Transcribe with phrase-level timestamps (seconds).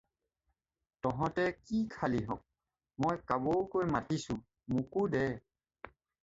[1.03, 2.41] তহঁতে কি খালিহঁক,
[3.03, 4.37] মই কাবৌকৈ মাতিছোঁ
[4.75, 5.23] মোকো দে।